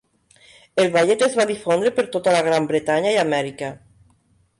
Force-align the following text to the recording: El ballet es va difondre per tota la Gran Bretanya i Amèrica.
El 0.83 0.87
ballet 0.95 1.25
es 1.27 1.35
va 1.39 1.45
difondre 1.51 1.91
per 1.99 2.05
tota 2.15 2.33
la 2.37 2.39
Gran 2.47 2.65
Bretanya 2.71 3.13
i 3.17 3.21
Amèrica. 3.25 3.71